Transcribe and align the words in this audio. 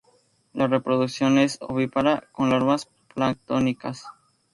La 0.53 0.65
reproducción 0.65 1.37
es 1.37 1.59
ovípara, 1.61 2.27
con 2.31 2.49
larvas 2.49 2.89
planctónicas. 3.13 4.07